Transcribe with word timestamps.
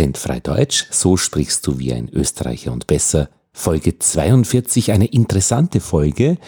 Akzent 0.00 0.16
frei 0.16 0.40
Deutsch, 0.40 0.86
so 0.90 1.18
sprichst 1.18 1.66
du 1.66 1.78
wie 1.78 1.92
ein 1.92 2.08
Österreicher 2.08 2.72
und 2.72 2.86
besser. 2.86 3.28
Folge 3.52 3.98
42, 3.98 4.92
eine 4.92 5.04
interessante 5.04 5.78
Folge. 5.78 6.38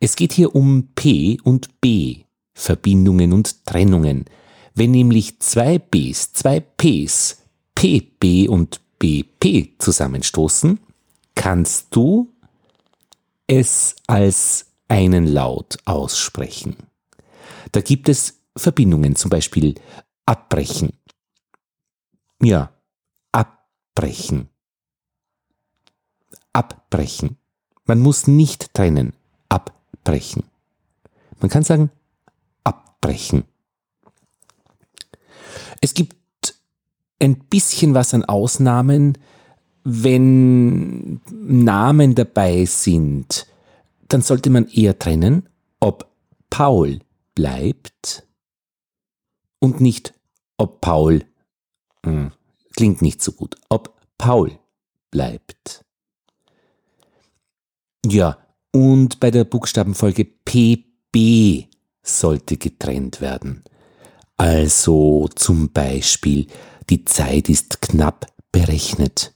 Es 0.00 0.16
geht 0.16 0.34
hier 0.34 0.54
um 0.54 0.88
P 0.94 1.38
und 1.42 1.80
B, 1.80 2.24
Verbindungen 2.52 3.32
und 3.32 3.64
Trennungen. 3.64 4.26
Wenn 4.74 4.90
nämlich 4.90 5.40
zwei 5.40 5.78
Bs, 5.78 6.34
zwei 6.34 6.60
Ps, 6.60 7.38
PB 7.74 8.50
und 8.50 8.82
BP 8.98 9.78
zusammenstoßen, 9.78 10.78
kannst 11.34 11.86
du 11.92 12.30
es 13.46 13.96
als 14.08 14.66
einen 14.88 15.26
Laut 15.26 15.78
aussprechen. 15.86 16.76
Da 17.72 17.80
gibt 17.80 18.10
es 18.10 18.42
Verbindungen, 18.54 19.16
zum 19.16 19.30
Beispiel 19.30 19.76
abbrechen. 20.26 20.92
Ja, 22.42 22.70
abbrechen. 24.00 24.48
Abbrechen. 26.54 27.36
Man 27.84 28.00
muss 28.00 28.26
nicht 28.26 28.72
trennen. 28.72 29.12
Abbrechen. 29.50 30.44
Man 31.40 31.50
kann 31.50 31.64
sagen 31.64 31.90
abbrechen. 32.64 33.44
Es 35.82 35.92
gibt 35.92 36.16
ein 37.18 37.38
bisschen 37.40 37.92
was 37.92 38.14
an 38.14 38.24
Ausnahmen, 38.24 39.18
wenn 39.84 41.20
Namen 41.30 42.14
dabei 42.14 42.64
sind, 42.64 43.46
dann 44.08 44.22
sollte 44.22 44.48
man 44.48 44.66
eher 44.68 44.98
trennen, 44.98 45.48
ob 45.78 46.10
Paul 46.48 47.00
bleibt 47.34 48.26
und 49.58 49.80
nicht 49.80 50.14
ob 50.56 50.80
Paul, 50.80 51.24
hm, 52.04 52.32
klingt 52.80 53.02
nicht 53.02 53.20
so 53.20 53.32
gut, 53.32 53.56
ob 53.68 53.94
Paul 54.16 54.58
bleibt. 55.10 55.84
Ja, 58.06 58.38
und 58.72 59.20
bei 59.20 59.30
der 59.30 59.44
Buchstabenfolge 59.44 60.24
PB 60.24 61.68
sollte 62.02 62.56
getrennt 62.56 63.20
werden. 63.20 63.62
Also 64.38 65.28
zum 65.34 65.70
Beispiel, 65.72 66.46
die 66.88 67.04
Zeit 67.04 67.50
ist 67.50 67.82
knapp 67.82 68.32
berechnet 68.50 69.34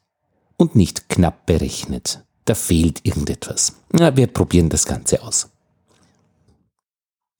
und 0.57 0.75
nicht 0.75 1.11
knapp 1.11 1.45
berechnet. 1.45 2.25
Da 2.47 2.55
fehlt 2.55 3.05
irgendetwas. 3.05 3.75
Na, 3.93 4.17
wir 4.17 4.29
probieren 4.29 4.71
das 4.71 4.87
Ganze 4.87 5.23
aus. 5.23 5.51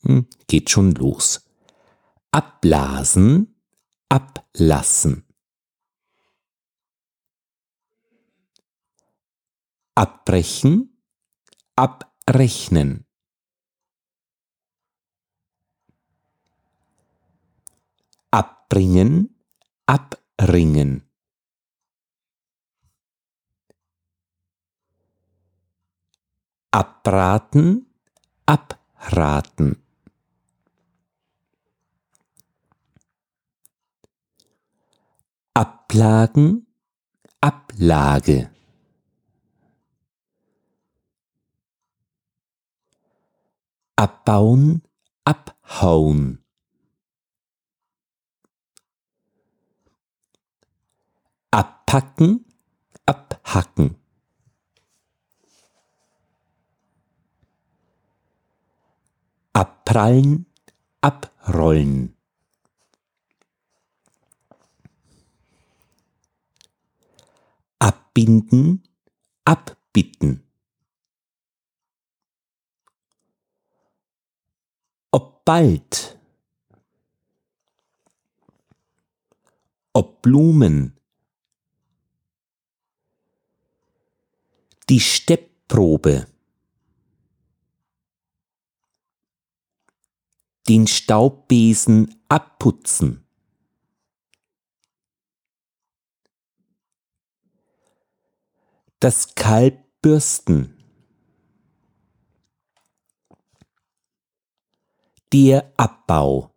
Hm, 0.03 0.27
geht 0.49 0.69
schon 0.69 0.93
los. 0.93 1.49
Abblasen, 2.31 3.55
ablassen. 4.11 5.24
Abbrechen, 9.97 10.91
abrechnen. 11.77 13.07
Abbringen, 18.33 19.37
abringen. 19.87 21.09
Abraten, 26.73 27.87
abraten. 28.47 29.85
Ablagen, 35.55 36.67
Ablage. 37.41 38.54
Abbauen, 44.05 44.83
abhauen. 45.25 46.45
Abpacken, 51.51 52.45
abhacken. 53.07 53.97
Abprallen, 59.55 60.45
abrollen. 61.01 62.15
Abbinden, 67.79 68.83
abbitten. 69.47 70.45
Ob 75.15 75.34
bald. 75.45 76.19
Ob 79.93 80.23
Blumen. 80.23 80.97
Die 84.89 85.01
Steppprobe. 85.01 86.27
den 90.69 90.87
Staubbesen 90.87 92.15
abputzen. 92.29 93.25
Das 99.01 99.35
Kalb 99.35 99.85
bürsten. 100.01 100.74
Der 105.35 105.73
Abbau. 105.77 106.55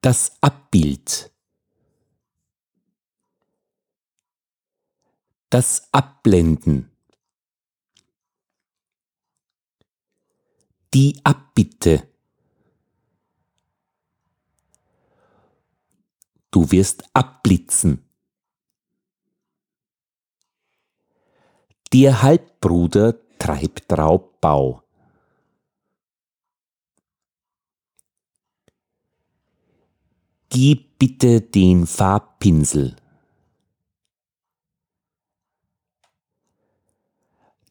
Das 0.00 0.36
Abbild. 0.40 1.32
Das 5.50 5.88
Abblenden. 5.92 6.92
die 10.94 11.20
Abbitte. 11.24 12.06
Du 16.50 16.70
wirst 16.70 17.04
abblitzen. 17.14 18.04
Der 21.94 22.22
Halbbruder 22.22 23.14
treibt 23.42 23.92
Raubbau. 23.92 24.84
Gib 30.48 30.96
bitte 31.00 31.40
den 31.40 31.88
Farbpinsel. 31.88 32.94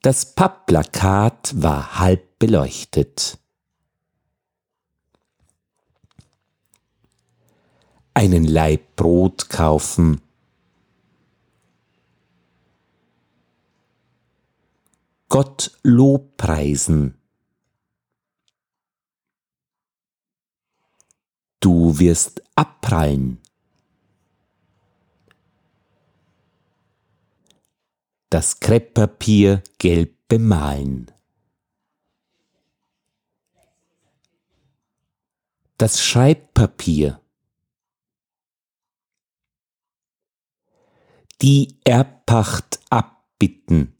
Das 0.01 0.35
Pappplakat 0.35 1.53
war 1.55 1.99
halb 1.99 2.37
beleuchtet. 2.37 3.37
Einen 8.13 8.43
Laib 8.43 8.97
Brot 8.97 9.47
kaufen. 9.47 10.19
Gott 15.31 15.71
Lobpreisen. 15.83 17.17
Du 21.61 21.97
wirst 21.97 22.43
abprallen. 22.55 23.41
das 28.31 28.61
Krepppapier 28.61 29.61
gelb 29.77 30.15
bemalen. 30.29 31.11
Das 35.77 36.01
Schreibpapier. 36.01 37.19
Die 41.41 41.77
Erbpacht 41.83 42.79
abbitten. 42.89 43.97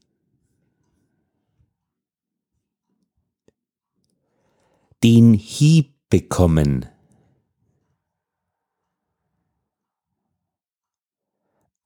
Den 5.02 5.34
Hieb 5.34 5.94
bekommen. 6.08 6.86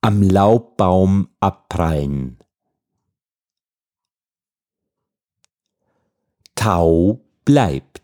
am 0.02 0.22
Laubbaum 0.22 1.28
abprallen. 1.40 2.38
Tau 6.54 7.24
bleibt. 7.44 7.96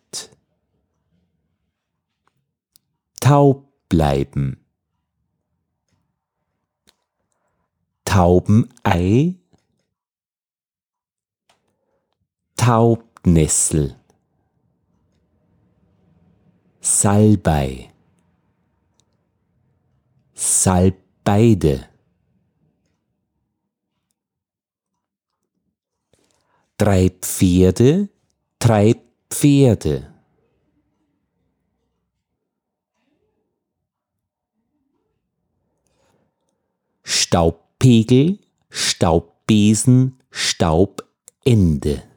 taub 3.22 3.72
bleiben. 3.88 4.58
Taubenei, 8.04 9.36
Taubnessel, 12.56 13.96
Salbei, 16.84 17.92
Salbeide, 20.34 21.88
drei 26.76 27.08
Pferde, 27.20 28.08
drei 28.58 29.00
Pferde. 29.30 30.12
Staubpegel, 37.04 38.40
Staubbesen, 38.70 40.18
Staubende. 40.32 42.11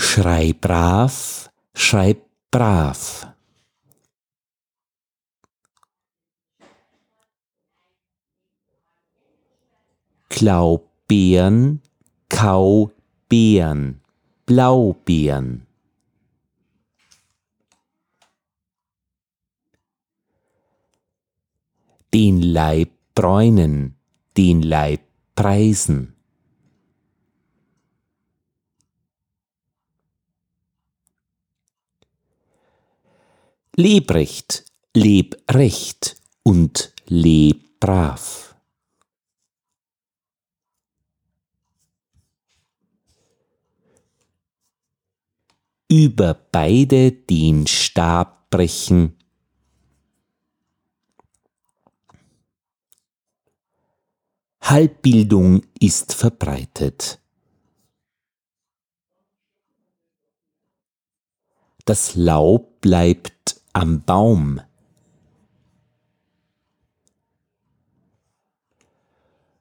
Schrei 0.00 0.52
brav, 0.52 1.50
schreib 1.74 2.22
brav. 2.52 3.34
Klaubeeren, 10.30 11.82
Kaubeeren, 12.28 14.00
Blaubeeren. 14.46 15.66
Den 22.14 22.40
Leib 22.40 22.90
bräunen, 23.16 23.96
den 24.36 24.62
Leib 24.62 25.00
preisen. 25.34 26.17
Lebrecht, 33.80 34.64
leb 34.92 35.36
recht 35.48 36.20
und 36.42 36.92
leb 37.06 37.78
brav. 37.78 38.56
Über 45.88 46.34
beide 46.34 47.12
den 47.12 47.68
Stab 47.68 48.50
brechen. 48.50 49.16
Halbbildung 54.60 55.62
ist 55.78 56.14
verbreitet. 56.14 57.20
Das 61.84 62.16
Laub 62.16 62.80
bleibt 62.80 63.57
am 63.72 64.02
Baum. 64.02 64.60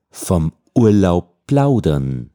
Vom 0.09 0.53
Urlaub 0.73 1.45
plaudern. 1.47 2.31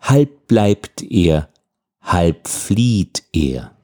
Halb 0.00 0.46
bleibt 0.46 1.02
er, 1.02 1.50
halb 2.00 2.48
flieht 2.48 3.24
er. 3.32 3.76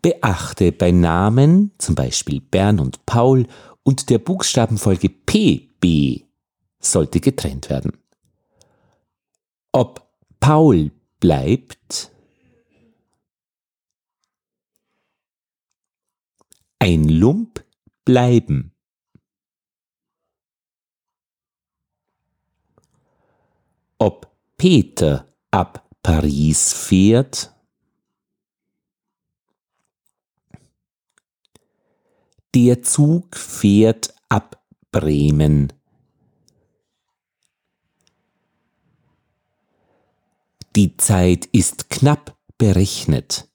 Beachte 0.00 0.72
bei 0.72 0.92
Namen, 0.92 1.72
zum 1.76 1.94
Beispiel 1.94 2.40
Bern 2.40 2.80
und 2.80 3.04
Paul, 3.04 3.46
und 3.82 4.08
der 4.08 4.18
Buchstabenfolge 4.18 5.10
PB 5.10 6.29
sollte 6.80 7.20
getrennt 7.20 7.70
werden. 7.70 7.92
Ob 9.72 10.08
Paul 10.40 10.90
bleibt, 11.20 12.10
ein 16.78 17.04
Lump 17.04 17.64
bleiben. 18.04 18.72
Ob 23.98 24.34
Peter 24.56 25.32
ab 25.50 25.88
Paris 26.02 26.72
fährt, 26.72 27.54
der 32.54 32.82
Zug 32.82 33.36
fährt 33.36 34.14
ab 34.28 34.64
Bremen. 34.90 35.79
Die 40.76 40.96
Zeit 40.96 41.46
ist 41.46 41.90
knapp 41.90 42.36
berechnet. 42.56 43.48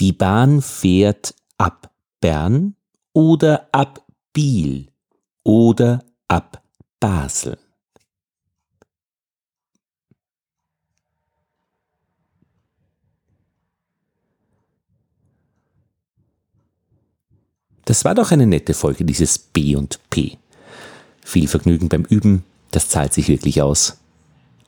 Die 0.00 0.12
Bahn 0.12 0.60
fährt 0.60 1.34
ab 1.56 1.94
Bern 2.20 2.76
oder 3.14 3.68
ab 3.72 4.06
Biel 4.32 4.92
oder 5.44 6.04
ab 6.28 6.62
Basel. 7.00 7.58
Das 17.86 18.04
war 18.04 18.14
doch 18.14 18.30
eine 18.30 18.46
nette 18.46 18.74
Folge, 18.74 19.04
dieses 19.04 19.38
B 19.38 19.74
und 19.74 19.98
P. 20.10 20.38
Viel 21.22 21.48
Vergnügen 21.48 21.88
beim 21.88 22.04
Üben, 22.04 22.44
das 22.70 22.88
zahlt 22.88 23.12
sich 23.12 23.28
wirklich 23.28 23.62
aus. 23.62 23.98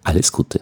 Alles 0.05 0.33
Gute. 0.33 0.61